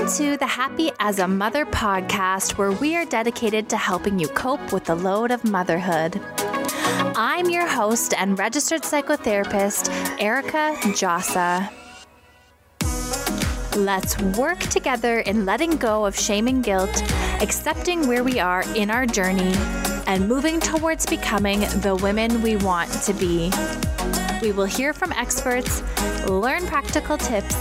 [0.00, 4.28] Welcome to the Happy as a Mother podcast, where we are dedicated to helping you
[4.28, 6.18] cope with the load of motherhood.
[7.14, 11.70] I'm your host and registered psychotherapist, Erica Djossa.
[13.76, 17.02] Let's work together in letting go of shame and guilt,
[17.42, 19.52] accepting where we are in our journey,
[20.06, 23.52] and moving towards becoming the women we want to be.
[24.40, 25.82] We will hear from experts,
[26.26, 27.54] learn practical tips,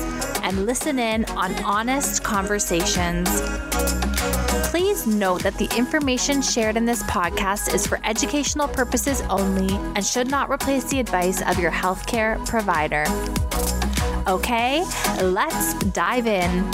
[0.50, 3.30] and listen in on honest conversations.
[4.72, 10.04] Please note that the information shared in this podcast is for educational purposes only and
[10.04, 13.06] should not replace the advice of your healthcare provider.
[14.28, 14.84] Okay,
[15.22, 16.72] let's dive in.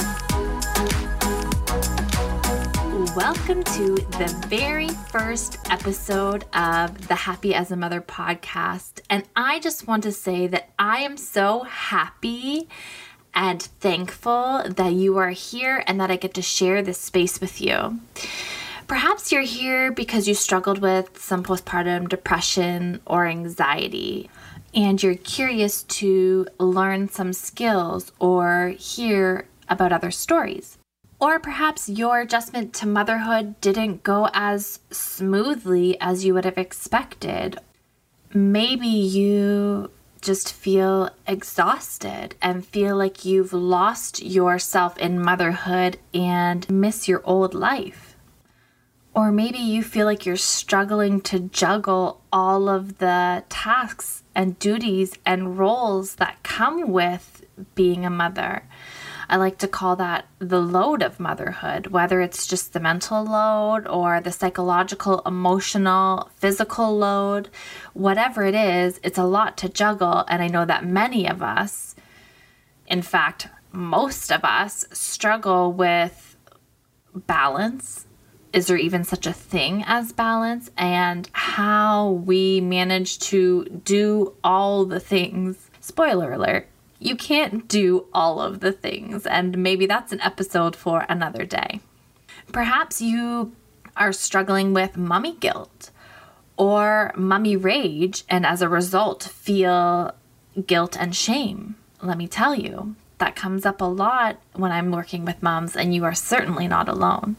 [3.14, 9.02] Welcome to the very first episode of the Happy as a Mother podcast.
[9.10, 12.70] And I just want to say that I am so happy
[13.36, 17.62] and thankful that you are here and that I get to share this space with
[17.62, 18.00] you.
[18.88, 24.30] Perhaps you're here because you struggled with some postpartum depression or anxiety,
[24.74, 30.78] and you're curious to learn some skills or hear about other stories.
[31.20, 37.58] Or perhaps your adjustment to motherhood didn't go as smoothly as you would have expected.
[38.34, 39.90] Maybe you
[40.26, 47.54] just feel exhausted and feel like you've lost yourself in motherhood and miss your old
[47.54, 48.16] life.
[49.14, 55.14] Or maybe you feel like you're struggling to juggle all of the tasks and duties
[55.26, 58.64] and roles that come with being a mother.
[59.28, 63.88] I like to call that the load of motherhood, whether it's just the mental load
[63.88, 67.50] or the psychological, emotional, physical load,
[67.94, 70.26] whatever it is, it's a lot to juggle.
[70.28, 71.96] And I know that many of us,
[72.88, 76.38] in fact, most of us, struggle with
[77.14, 78.06] balance.
[78.54, 80.72] Is there even such a thing as balance?
[80.78, 85.70] And how we manage to do all the things.
[85.82, 86.68] Spoiler alert
[87.00, 91.80] you can't do all of the things, and maybe that's an episode for another day.
[92.52, 93.54] Perhaps you
[93.98, 95.92] are struggling with mummy guilt
[96.58, 100.14] or mummy rage, and as a result, feel
[100.68, 101.76] guilt and shame.
[102.02, 105.94] Let me tell you, that comes up a lot when I'm working with moms, and
[105.94, 107.36] you are certainly not alone.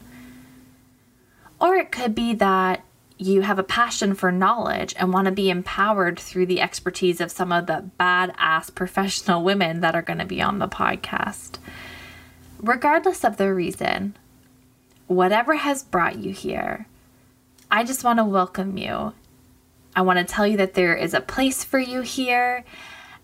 [1.59, 2.83] Or it could be that
[3.17, 7.31] you have a passion for knowledge and want to be empowered through the expertise of
[7.31, 11.57] some of the badass professional women that are going to be on the podcast.
[12.61, 14.15] Regardless of the reason,
[15.07, 16.85] whatever has brought you here,
[17.71, 19.13] I just want to welcome you.
[19.95, 22.63] I want to tell you that there is a place for you here,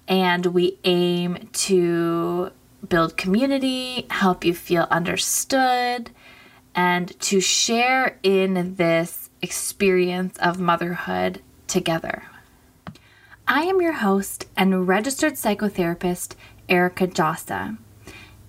[0.08, 2.52] and we aim to
[2.90, 6.10] build community, help you feel understood,
[6.74, 12.24] and to share in this experience of motherhood together.
[13.48, 16.36] I am your host and registered psychotherapist,
[16.70, 17.78] Erica Djossa,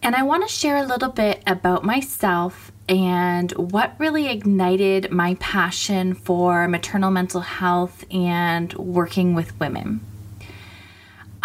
[0.03, 5.35] and I want to share a little bit about myself and what really ignited my
[5.41, 10.01] passion for maternal mental health and working with women.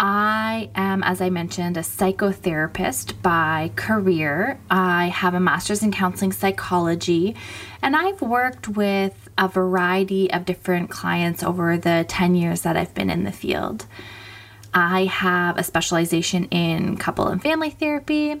[0.02, 4.58] I am, as I mentioned, a psychotherapist by career.
[4.70, 7.36] I have a master's in counseling psychology,
[7.82, 12.94] and I've worked with a variety of different clients over the 10 years that I've
[12.94, 13.84] been in the field.
[14.72, 18.40] I have a specialization in couple and family therapy.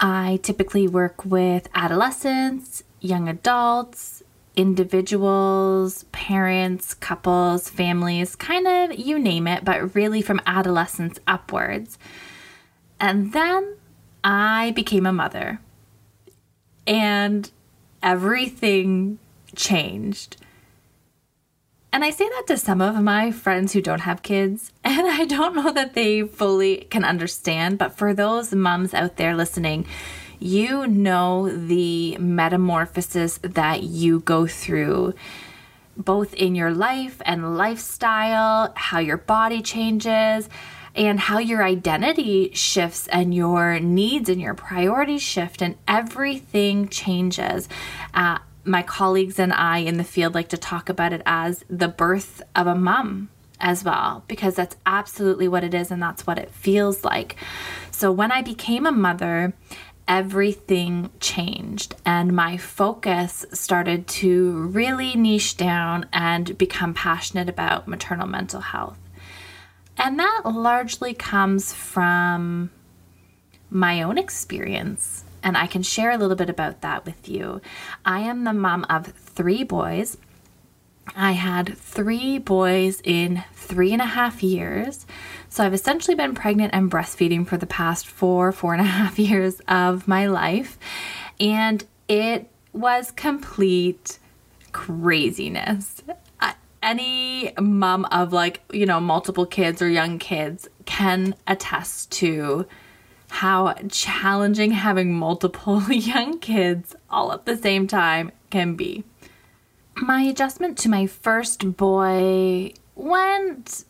[0.00, 4.19] I typically work with adolescents, young adults,
[4.56, 11.98] individuals, parents, couples, families, kind of you name it, but really from adolescence upwards.
[12.98, 13.76] And then
[14.22, 15.60] I became a mother.
[16.86, 17.50] And
[18.02, 19.18] everything
[19.54, 20.36] changed.
[21.92, 25.24] And I say that to some of my friends who don't have kids, and I
[25.24, 29.86] don't know that they fully can understand, but for those moms out there listening,
[30.40, 35.14] you know the metamorphosis that you go through
[35.96, 40.48] both in your life and lifestyle, how your body changes,
[40.94, 47.68] and how your identity shifts and your needs and your priorities shift, and everything changes.
[48.14, 51.88] Uh, my colleagues and I in the field like to talk about it as the
[51.88, 53.28] birth of a mom
[53.60, 57.36] as well, because that's absolutely what it is and that's what it feels like.
[57.90, 59.52] So when I became a mother,
[60.10, 68.26] everything changed and my focus started to really niche down and become passionate about maternal
[68.26, 68.98] mental health.
[69.96, 72.70] And that largely comes from
[73.70, 77.60] my own experience and I can share a little bit about that with you.
[78.04, 80.18] I am the mom of three boys.
[81.14, 85.06] I had three boys in three and a half years.
[85.50, 89.18] So I've essentially been pregnant and breastfeeding for the past four, four and a half
[89.18, 90.78] years of my life.
[91.40, 94.20] And it was complete
[94.72, 96.02] craziness.
[96.82, 102.64] Any mom of like, you know, multiple kids or young kids can attest to
[103.28, 109.04] how challenging having multiple young kids all at the same time can be.
[109.96, 113.84] My adjustment to my first boy went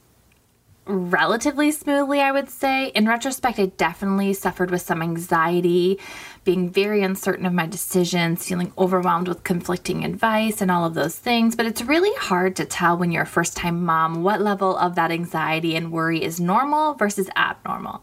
[0.87, 2.89] relatively smoothly, I would say.
[2.89, 5.99] In retrospect, I definitely suffered with some anxiety,
[6.45, 11.17] being very uncertain of my decisions, feeling overwhelmed with conflicting advice, and all of those
[11.17, 11.55] things.
[11.55, 14.95] But it's really hard to tell when you're a first time mom what level of
[14.97, 18.03] that anxiety and worry is normal versus abnormal.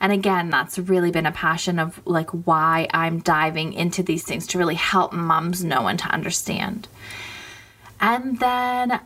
[0.00, 4.46] And again, that's really been a passion of like why I'm diving into these things
[4.48, 6.88] to really help moms know and to understand.
[8.00, 9.00] And then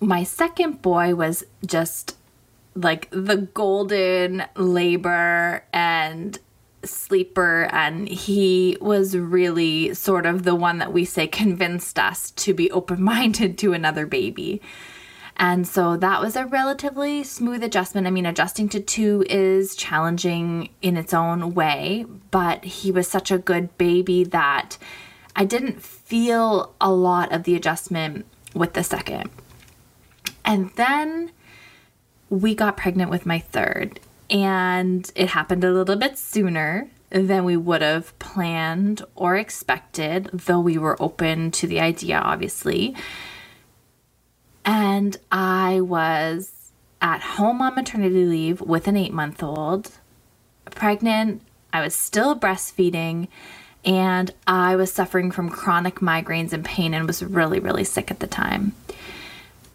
[0.00, 2.17] my second boy was just
[2.82, 6.38] like the golden labor and
[6.84, 12.54] sleeper and he was really sort of the one that we say convinced us to
[12.54, 14.62] be open-minded to another baby.
[15.36, 18.06] And so that was a relatively smooth adjustment.
[18.06, 23.30] I mean, adjusting to two is challenging in its own way, but he was such
[23.30, 24.78] a good baby that
[25.36, 29.30] I didn't feel a lot of the adjustment with the second.
[30.44, 31.30] And then
[32.30, 37.56] we got pregnant with my third, and it happened a little bit sooner than we
[37.56, 42.94] would have planned or expected, though we were open to the idea, obviously.
[44.64, 49.92] And I was at home on maternity leave with an eight month old,
[50.66, 51.42] pregnant.
[51.72, 53.28] I was still breastfeeding,
[53.84, 58.20] and I was suffering from chronic migraines and pain and was really, really sick at
[58.20, 58.74] the time.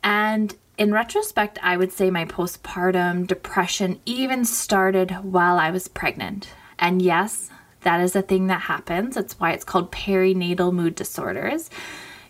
[0.04, 6.50] And in retrospect, I would say my postpartum depression even started while I was pregnant.
[6.80, 7.50] And yes,
[7.82, 9.16] that is a thing that happens.
[9.16, 11.70] That's why it's called perinatal mood disorders.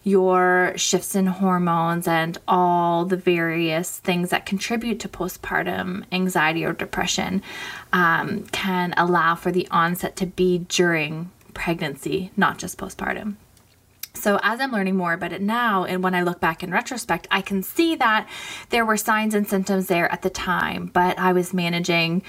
[0.04, 6.74] Your shifts in hormones and all the various things that contribute to postpartum anxiety or
[6.74, 7.42] depression
[7.94, 13.36] um, can allow for the onset to be during pregnancy, not just postpartum.
[14.16, 17.28] So, as I'm learning more about it now, and when I look back in retrospect,
[17.32, 18.28] I can see that
[18.70, 22.22] there were signs and symptoms there at the time, but I was managing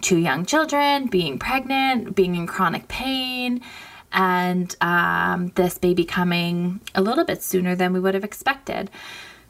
[0.00, 3.62] two young children, being pregnant, being in chronic pain,
[4.12, 8.90] and um, this baby coming a little bit sooner than we would have expected.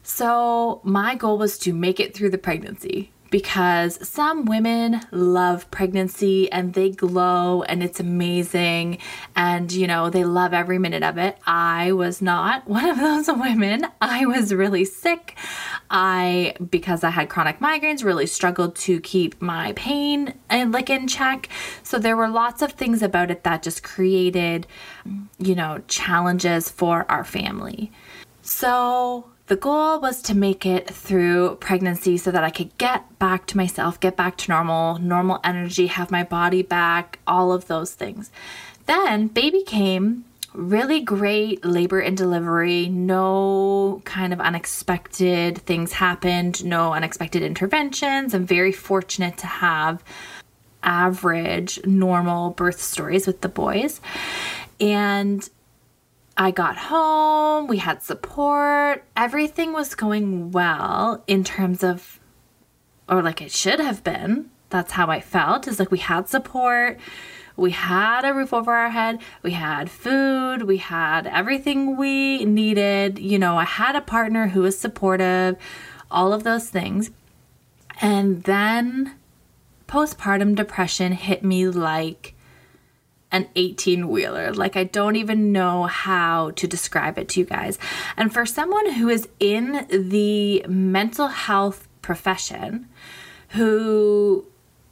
[0.03, 6.51] So, my goal was to make it through the pregnancy because some women love pregnancy
[6.51, 8.97] and they glow and it's amazing
[9.35, 11.37] and you know they love every minute of it.
[11.45, 13.87] I was not one of those women.
[14.01, 15.37] I was really sick.
[15.89, 21.07] I because I had chronic migraines really struggled to keep my pain and like in
[21.07, 21.49] check.
[21.83, 24.67] So there were lots of things about it that just created
[25.37, 27.91] you know challenges for our family.
[28.41, 33.47] So the goal was to make it through pregnancy so that I could get back
[33.47, 37.95] to myself, get back to normal, normal energy, have my body back, all of those
[37.95, 38.29] things.
[38.85, 46.93] Then baby came, really great labor and delivery, no kind of unexpected things happened, no
[46.93, 48.35] unexpected interventions.
[48.35, 50.03] I'm very fortunate to have
[50.83, 53.99] average, normal birth stories with the boys.
[54.79, 55.49] And
[56.39, 62.17] I got home, we had support, everything was going well in terms of,
[63.09, 64.49] or like it should have been.
[64.69, 66.97] That's how I felt, is like we had support,
[67.57, 73.19] we had a roof over our head, we had food, we had everything we needed.
[73.19, 75.57] You know, I had a partner who was supportive,
[76.09, 77.11] all of those things.
[77.99, 79.15] And then
[79.89, 82.33] postpartum depression hit me like
[83.31, 84.53] an 18 wheeler.
[84.53, 87.77] Like, I don't even know how to describe it to you guys.
[88.17, 92.87] And for someone who is in the mental health profession,
[93.49, 94.45] who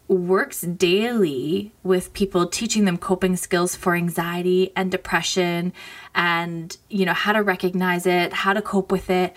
[0.07, 5.73] works daily with people teaching them coping skills for anxiety and depression
[6.15, 9.35] and you know how to recognize it how to cope with it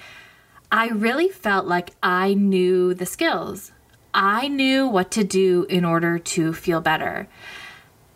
[0.71, 3.73] i really felt like i knew the skills
[4.14, 7.28] i knew what to do in order to feel better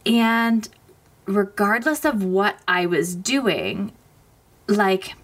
[0.07, 0.69] and
[1.27, 3.93] regardless of what I was doing,
[4.69, 5.15] like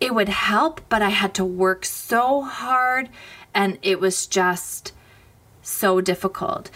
[0.00, 3.08] it would help, but I had to work so hard
[3.54, 4.92] and it was just
[5.62, 6.70] so difficult.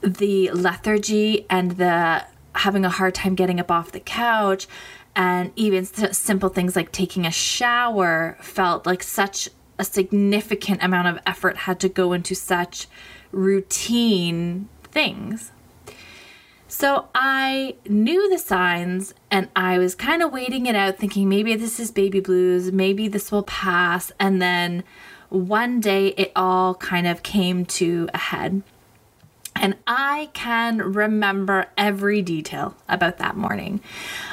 [0.00, 2.24] The lethargy and the
[2.54, 4.66] having a hard time getting up off the couch.
[5.16, 9.48] And even simple things like taking a shower felt like such
[9.78, 12.86] a significant amount of effort had to go into such
[13.32, 15.50] routine things.
[16.70, 21.56] So I knew the signs and I was kind of waiting it out, thinking maybe
[21.56, 24.12] this is baby blues, maybe this will pass.
[24.20, 24.84] And then
[25.30, 28.62] one day it all kind of came to a head.
[29.60, 33.80] And I can remember every detail about that morning.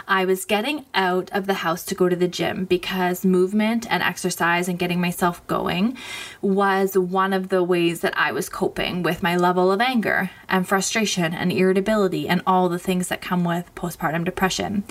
[0.08, 4.04] I was getting out of the house to go to the gym because movement and
[4.04, 5.98] exercise and getting myself going
[6.42, 10.68] was one of the ways that I was coping with my level of anger and
[10.68, 14.84] frustration and irritability and all the things that come with postpartum depression.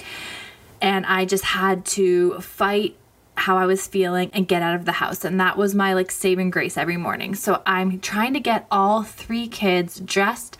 [0.81, 2.97] And I just had to fight
[3.37, 5.25] how I was feeling and get out of the house.
[5.25, 7.35] And that was my like saving grace every morning.
[7.35, 10.57] So I'm trying to get all three kids dressed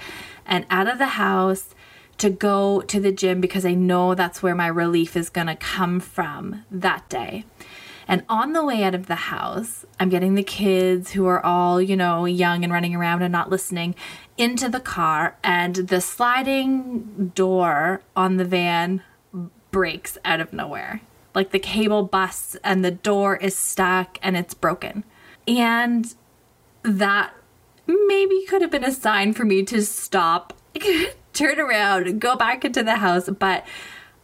[0.47, 1.75] and out of the house
[2.19, 5.57] to go to the gym because I know that's where my relief is going to
[5.57, 7.45] come from that day.
[8.07, 11.81] And on the way out of the house, I'm getting the kids who are all,
[11.81, 13.95] you know, young and running around and not listening
[14.37, 19.03] into the car, and the sliding door on the van
[19.71, 21.01] breaks out of nowhere
[21.35, 25.05] like the cable busts and the door is stuck and it's broken.
[25.47, 26.15] And
[26.83, 27.35] that
[27.87, 30.55] maybe could have been a sign for me to stop,
[31.33, 33.29] turn around, go back into the house.
[33.29, 33.67] But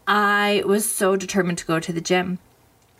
[0.07, 2.38] I was so determined to go to the gym.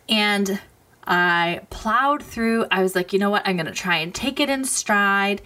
[0.09, 0.59] And
[1.05, 2.65] I plowed through.
[2.69, 3.43] I was like, you know what?
[3.45, 5.41] I'm going to try and take it in stride.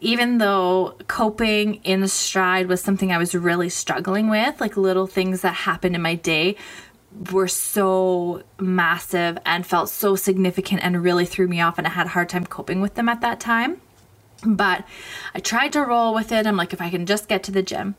[0.00, 5.40] Even though coping in stride was something I was really struggling with, like little things
[5.40, 6.56] that happened in my day
[7.32, 12.06] were so massive and felt so significant and really threw me off and I had
[12.06, 13.80] a hard time coping with them at that time.
[14.44, 14.84] But
[15.34, 16.46] I tried to roll with it.
[16.46, 17.94] I'm like, if I can just get to the gym.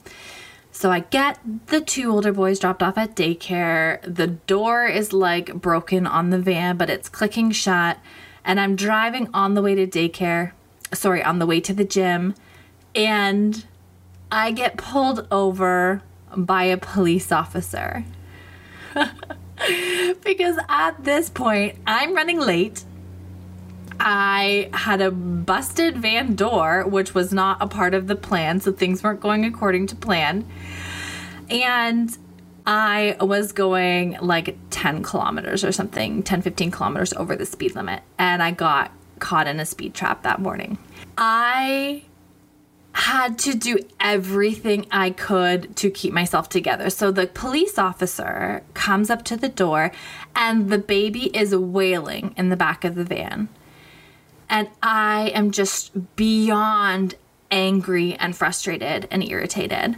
[0.71, 4.01] So I get the two older boys dropped off at daycare.
[4.03, 7.97] The door is like broken on the van, but it's clicking shut.
[8.43, 10.51] And I'm driving on the way to daycare,
[10.93, 12.35] sorry, on the way to the gym.
[12.93, 13.65] And
[14.31, 16.01] I get pulled over
[16.35, 18.03] by a police officer.
[20.23, 22.83] because at this point, I'm running late.
[23.99, 28.71] I had a busted van door, which was not a part of the plan, so
[28.71, 30.45] things weren't going according to plan.
[31.49, 32.15] And
[32.67, 38.01] I was going like 10 kilometers or something, 10, 15 kilometers over the speed limit.
[38.17, 40.77] And I got caught in a speed trap that morning.
[41.17, 42.03] I
[42.95, 46.89] had to do everything I could to keep myself together.
[46.89, 49.91] So the police officer comes up to the door
[50.33, 53.49] and the baby is wailing in the back of the van.
[54.49, 57.15] And I am just beyond
[57.51, 59.97] angry and frustrated and irritated.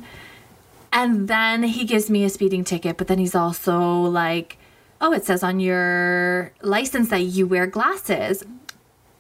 [0.92, 4.58] And then he gives me a speeding ticket, but then he's also like,
[5.00, 8.44] Oh, it says on your license that you wear glasses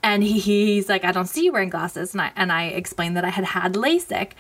[0.07, 2.13] and he, he's like, I don't see you wearing glasses.
[2.13, 4.31] And I, and I explained that I had had LASIK.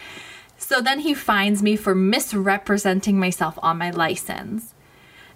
[0.57, 4.73] So then he finds me for misrepresenting myself on my license.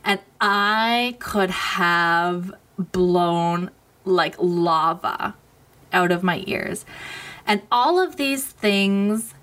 [0.05, 3.71] And I could have blown
[4.05, 5.35] like lava
[5.91, 6.85] out of my ears.
[7.45, 9.33] And all of these things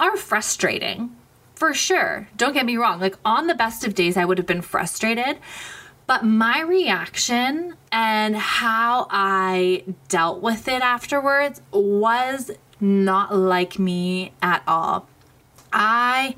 [0.00, 1.14] are frustrating
[1.54, 2.28] for sure.
[2.36, 2.98] Don't get me wrong.
[2.98, 5.38] Like on the best of days, I would have been frustrated.
[6.08, 12.50] But my reaction and how I dealt with it afterwards was
[12.80, 15.06] not like me at all.
[15.70, 16.34] I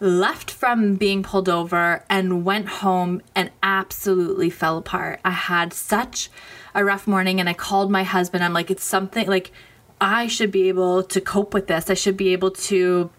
[0.00, 5.20] left from being pulled over and went home and absolutely fell apart.
[5.26, 6.30] I had such
[6.74, 8.42] a rough morning and I called my husband.
[8.42, 9.52] I'm like, it's something like
[10.00, 11.90] I should be able to cope with this.
[11.90, 13.10] I should be able to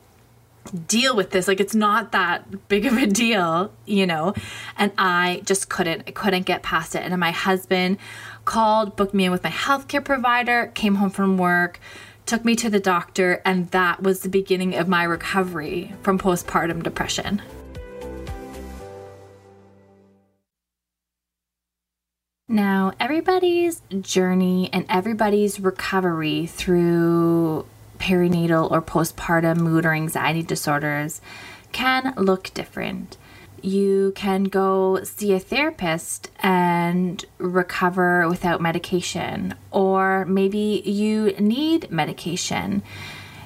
[0.88, 1.48] deal with this.
[1.48, 4.34] Like it's not that big of a deal you know?
[4.78, 7.04] And i just couldn't I couldn't get past it.
[7.04, 7.98] And my husband
[8.46, 11.80] called booked me in with my healthcare provider came home from work
[12.26, 16.84] took me to the doctor and that was the beginning of my recovery from postpartum
[16.84, 17.42] depression.
[22.48, 27.66] Now, everybody's journey and everybody's recovery through
[28.02, 31.22] perinatal or postpartum mood or anxiety disorders
[31.72, 33.18] can look different.
[33.62, 42.82] You can go see a therapist and recover without medication, or maybe you need medication.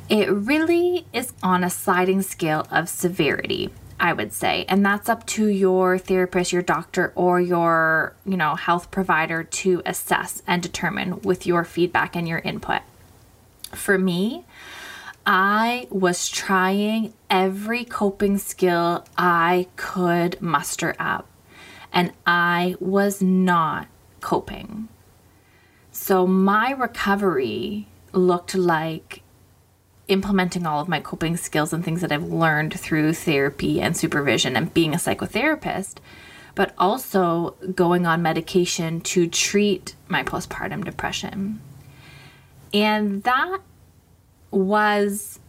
[0.07, 3.71] It really is on a sliding scale of severity.
[3.97, 4.65] I would say.
[4.67, 9.81] And that's up to your therapist, your doctor, or your, you know, health provider to
[9.85, 12.81] assess and determine with your feedback and your input.
[13.75, 14.45] For me,
[15.25, 21.27] I was trying every coping skill I could muster up,
[21.91, 23.87] and I was not
[24.21, 24.87] coping.
[25.91, 29.21] So my recovery looked like
[30.07, 34.55] implementing all of my coping skills and things that I've learned through therapy and supervision
[34.55, 35.95] and being a psychotherapist,
[36.53, 41.59] but also going on medication to treat my postpartum depression.
[42.73, 43.59] And that
[44.51, 45.39] was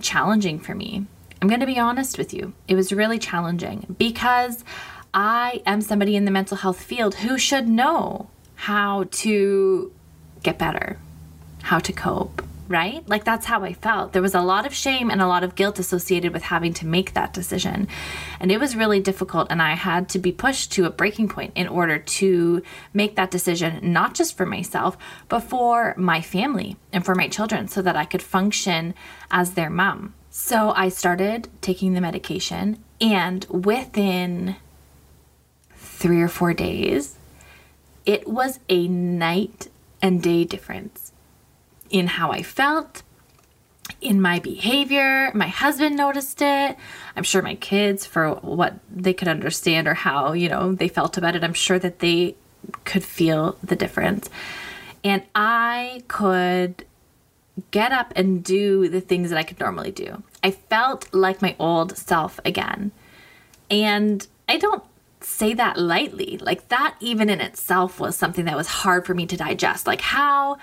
[0.00, 1.06] challenging for me.
[1.40, 2.54] I'm going to be honest with you.
[2.66, 4.64] It was really challenging because
[5.12, 9.92] I am somebody in the mental health field who should know how to
[10.42, 10.98] get better,
[11.62, 13.06] how to cope, right?
[13.08, 14.12] Like that's how I felt.
[14.12, 16.86] There was a lot of shame and a lot of guilt associated with having to
[16.86, 17.88] make that decision.
[18.40, 19.48] And it was really difficult.
[19.50, 23.30] And I had to be pushed to a breaking point in order to make that
[23.30, 24.96] decision, not just for myself,
[25.28, 28.94] but for my family and for my children so that I could function
[29.30, 30.14] as their mom.
[30.30, 34.56] So I started taking the medication, and within
[35.74, 37.16] three or four days,
[38.04, 39.68] it was a night
[40.02, 41.05] and day difference
[41.90, 43.02] in how I felt,
[44.00, 45.30] in my behavior.
[45.34, 46.76] My husband noticed it.
[47.14, 51.16] I'm sure my kids, for what they could understand or how, you know, they felt
[51.16, 52.36] about it, I'm sure that they
[52.84, 54.28] could feel the difference.
[55.04, 56.84] And I could
[57.70, 60.22] get up and do the things that I could normally do.
[60.42, 62.92] I felt like my old self again.
[63.70, 64.84] And I don't
[65.20, 66.38] say that lightly.
[66.38, 69.86] Like that, even in itself, was something that was hard for me to digest.
[69.86, 70.58] Like, how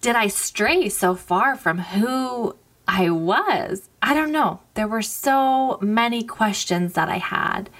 [0.00, 2.56] did I stray so far from who
[2.88, 3.88] I was?
[4.00, 4.60] I don't know.
[4.74, 7.70] There were so many questions that I had.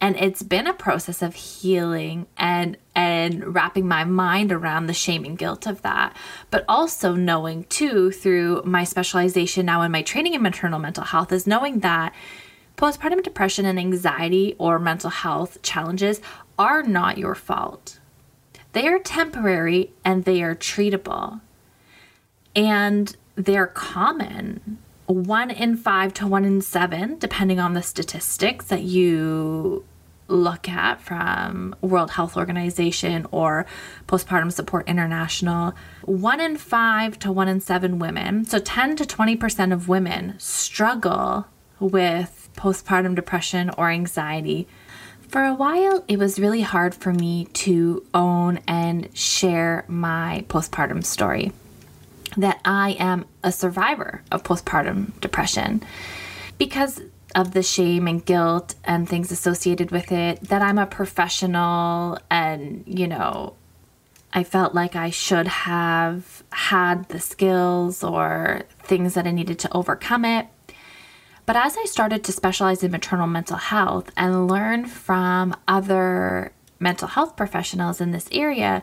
[0.00, 5.24] And it's been a process of healing and and wrapping my mind around the shame
[5.24, 6.14] and guilt of that,
[6.50, 11.32] but also knowing too through my specialization now in my training in maternal mental health
[11.32, 12.12] is knowing that
[12.76, 16.20] postpartum depression and anxiety or mental health challenges
[16.58, 17.98] are not your fault.
[18.74, 21.40] They are temporary and they are treatable.
[22.54, 24.78] And they're common.
[25.06, 29.84] One in five to one in seven, depending on the statistics that you
[30.26, 33.64] look at from World Health Organization or
[34.08, 39.72] Postpartum Support International, one in five to one in seven women, so 10 to 20%
[39.72, 41.46] of women struggle
[41.78, 44.66] with postpartum depression or anxiety
[45.34, 51.04] for a while, it was really hard for me to own and share my postpartum
[51.04, 51.50] story.
[52.36, 55.82] That I am a survivor of postpartum depression
[56.56, 57.02] because
[57.34, 62.84] of the shame and guilt and things associated with it, that I'm a professional and,
[62.86, 63.54] you know,
[64.32, 69.76] I felt like I should have had the skills or things that I needed to
[69.76, 70.46] overcome it.
[71.46, 77.08] But as I started to specialize in maternal mental health and learn from other mental
[77.08, 78.82] health professionals in this area,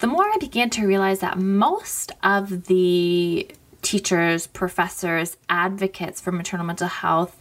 [0.00, 3.48] the more I began to realize that most of the
[3.82, 7.40] teachers, professors, advocates for maternal mental health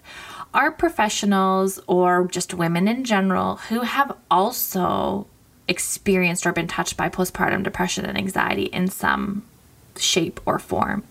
[0.53, 5.25] are professionals or just women in general who have also
[5.67, 9.43] experienced or been touched by postpartum depression and anxiety in some
[9.97, 11.03] shape or form.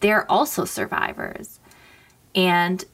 [0.00, 1.60] They're also survivors.
[2.34, 2.84] And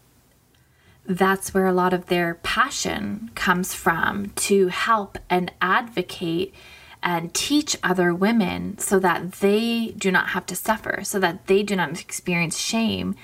[1.07, 6.55] that's where a lot of their passion comes from to help and advocate
[7.03, 11.63] and teach other women so that they do not have to suffer, so that they
[11.63, 13.15] do not experience shame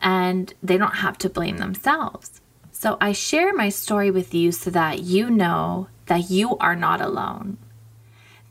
[0.00, 2.40] and they don't have to blame themselves.
[2.70, 7.00] So I share my story with you so that you know that you are not
[7.00, 7.56] alone,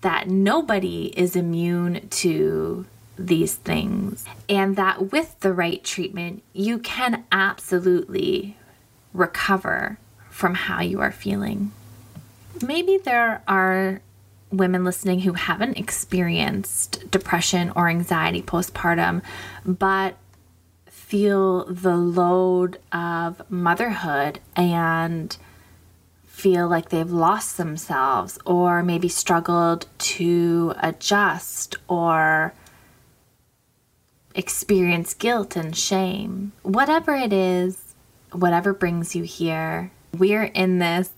[0.02, 2.86] that nobody is immune to
[3.18, 8.58] these things, and that with the right treatment, you can absolutely
[9.14, 9.98] recover
[10.30, 11.72] from how you are feeling.
[12.66, 14.02] Maybe there are
[14.52, 19.22] women listening who haven't experienced depression or anxiety postpartum,
[19.66, 20.16] but
[20.88, 25.38] feel the load of motherhood and
[26.26, 32.54] feel like they've lost themselves or maybe struggled to adjust or
[34.36, 36.52] experience guilt and shame.
[36.64, 37.94] Whatever it is,
[38.32, 41.10] whatever brings you here, we're in this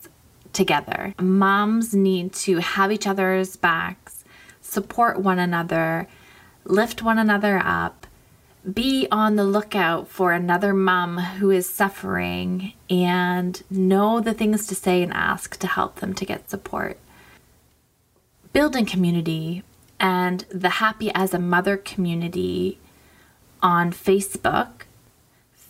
[0.54, 1.14] together.
[1.20, 4.24] Moms need to have each other's backs,
[4.62, 6.08] support one another,
[6.64, 8.08] lift one another up,
[8.74, 14.76] be on the lookout for another mom who is suffering, and know the things to
[14.76, 16.98] say and ask to help them to get support.
[18.54, 19.64] Building community
[20.00, 22.80] and the Happy as a Mother community
[23.66, 24.84] on Facebook,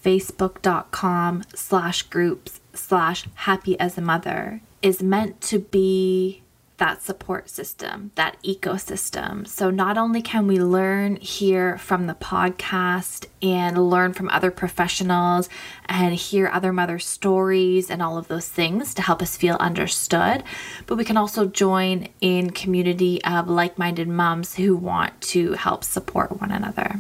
[0.04, 6.42] facebook.com slash groups slash happy as a mother, is meant to be
[6.76, 9.48] that support system, that ecosystem.
[9.48, 15.48] So, not only can we learn here from the podcast and learn from other professionals
[15.86, 20.44] and hear other mother stories and all of those things to help us feel understood,
[20.86, 26.42] but we can also join in community of like-minded moms who want to help support
[26.42, 27.00] one another.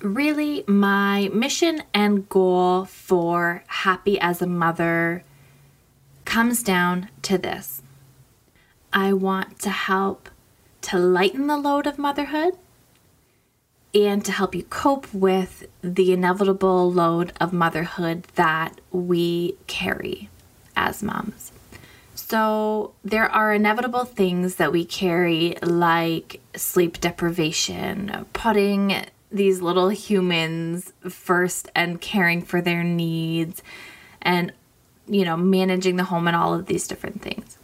[0.00, 5.24] Really, my mission and goal for Happy as a Mother
[6.24, 7.82] comes down to this
[8.92, 10.28] I want to help
[10.82, 12.54] to lighten the load of motherhood
[13.92, 20.28] and to help you cope with the inevitable load of motherhood that we carry
[20.76, 21.50] as moms.
[22.14, 28.90] So, there are inevitable things that we carry, like sleep deprivation, putting
[29.30, 33.62] these little humans first and caring for their needs,
[34.22, 34.52] and,
[35.06, 37.58] you know, managing the home and all of these different things.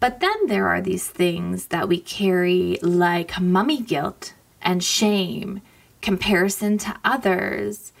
[0.00, 5.62] But then there are these things that we carry like mummy guilt and shame,
[6.00, 7.92] comparison to others,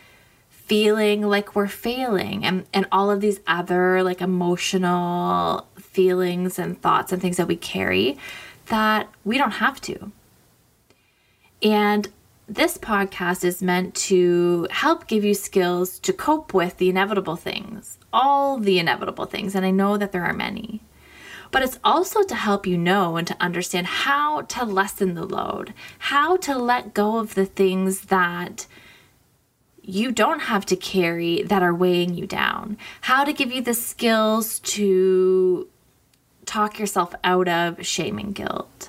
[0.50, 7.12] feeling like we're failing, and, and all of these other like emotional feelings and thoughts
[7.12, 8.18] and things that we carry
[8.66, 10.10] that we don't have to.
[11.62, 12.08] And
[12.54, 17.98] this podcast is meant to help give you skills to cope with the inevitable things,
[18.12, 19.54] all the inevitable things.
[19.54, 20.82] And I know that there are many
[21.52, 25.74] but it's also to help you know and to understand how to lessen the load,
[25.98, 28.66] how to let go of the things that
[29.82, 33.74] you don't have to carry that are weighing you down, how to give you the
[33.74, 35.68] skills to
[36.46, 38.88] talk yourself out of shame and guilt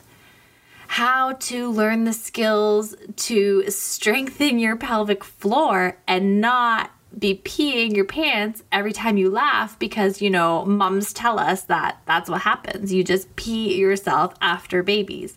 [0.93, 8.05] how to learn the skills to strengthen your pelvic floor and not be peeing your
[8.05, 12.93] pants every time you laugh because, you know, mums tell us that that's what happens.
[12.93, 15.35] You just pee yourself after babies.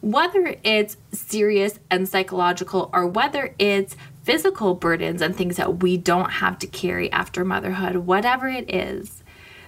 [0.00, 6.30] Whether it's serious and psychological or whether it's physical burdens and things that we don't
[6.30, 9.22] have to carry after motherhood, whatever it is,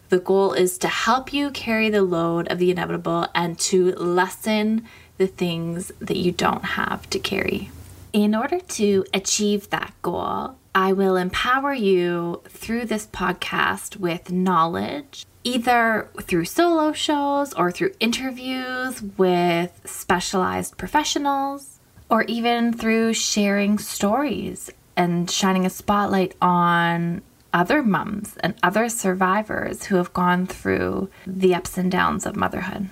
[0.08, 4.86] the goal is to help you carry the load of the inevitable and to lessen
[5.18, 7.70] the things that you don't have to carry.
[8.12, 15.26] In order to achieve that goal, I will empower you through this podcast with knowledge,
[15.42, 24.70] either through solo shows or through interviews with specialized professionals, or even through sharing stories
[24.96, 31.54] and shining a spotlight on other mums and other survivors who have gone through the
[31.54, 32.88] ups and downs of motherhood.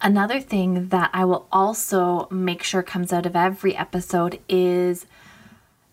[0.00, 5.06] Another thing that I will also make sure comes out of every episode is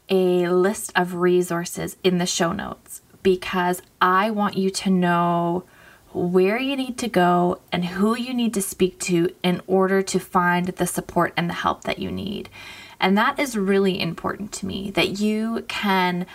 [0.09, 5.63] a list of resources in the show notes because I want you to know
[6.11, 10.19] where you need to go and who you need to speak to in order to
[10.19, 12.49] find the support and the help that you need.
[12.99, 16.25] And that is really important to me that you can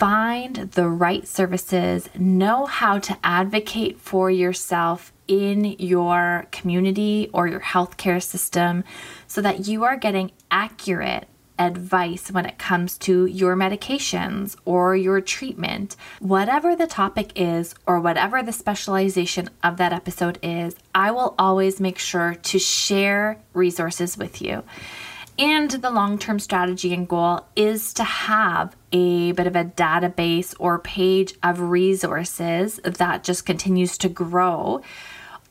[0.00, 7.60] find the right services, know how to advocate for yourself in your community or your
[7.60, 8.82] healthcare system
[9.26, 15.20] so that you are getting accurate advice when it comes to your medications or your
[15.20, 15.94] treatment.
[16.18, 21.78] Whatever the topic is, or whatever the specialization of that episode is, I will always
[21.78, 24.64] make sure to share resources with you.
[25.40, 30.54] And the long term strategy and goal is to have a bit of a database
[30.58, 34.82] or page of resources that just continues to grow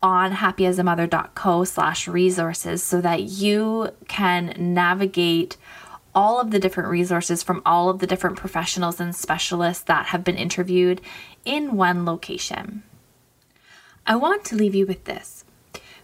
[0.03, 5.57] on happyasamother.co slash resources so that you can navigate
[6.13, 10.23] all of the different resources from all of the different professionals and specialists that have
[10.23, 11.01] been interviewed
[11.45, 12.83] in one location.
[14.05, 15.45] I want to leave you with this.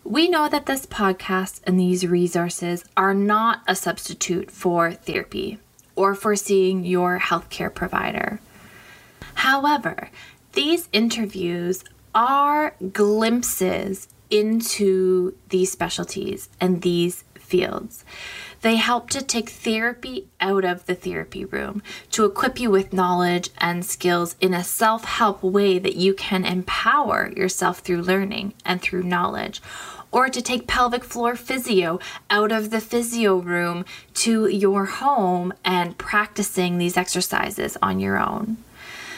[0.07, 5.57] We know that this podcast and these resources are not a substitute for therapy
[5.95, 8.39] or for seeing your healthcare provider.
[9.33, 10.11] However,
[10.53, 18.03] these interviews are glimpses into these specialties and these fields.
[18.61, 23.51] They help to take therapy out of the therapy room to equip you with knowledge
[23.59, 28.81] and skills in a self help way that you can empower yourself through learning and
[28.81, 29.61] through knowledge.
[30.11, 33.85] Or to take pelvic floor physio out of the physio room
[34.15, 38.57] to your home and practicing these exercises on your own.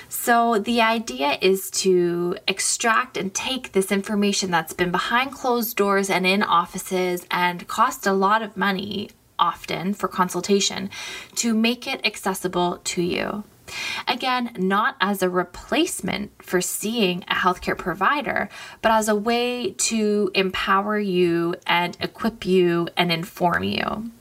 [0.10, 6.10] So, the idea is to extract and take this information that's been behind closed doors
[6.10, 10.90] and in offices and cost a lot of money often for consultation
[11.36, 13.44] to make it accessible to you.
[14.08, 18.50] Again, not as a replacement for seeing a healthcare provider,
[18.82, 24.12] but as a way to empower you and equip you and inform you.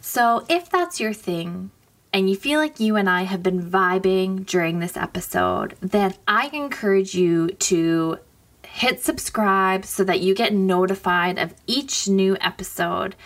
[0.00, 1.72] So, if that's your thing,
[2.16, 6.48] and you feel like you and I have been vibing during this episode, then I
[6.50, 8.20] encourage you to
[8.66, 13.16] hit subscribe so that you get notified of each new episode.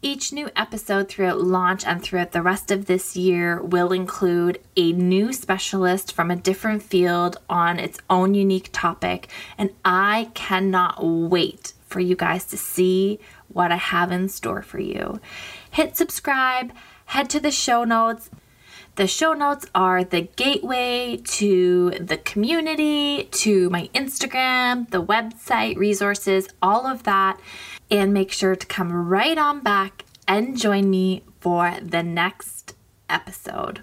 [0.00, 4.92] Each new episode throughout launch and throughout the rest of this year will include a
[4.92, 9.28] new specialist from a different field on its own unique topic.
[9.58, 14.80] And I cannot wait for you guys to see what I have in store for
[14.80, 15.20] you.
[15.70, 16.72] Hit subscribe,
[17.08, 18.30] head to the show notes.
[18.96, 26.48] The show notes are the gateway to the community, to my Instagram, the website, resources,
[26.60, 27.40] all of that.
[27.90, 32.74] And make sure to come right on back and join me for the next
[33.08, 33.82] episode.